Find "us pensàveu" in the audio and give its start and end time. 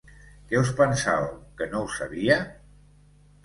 0.61-1.29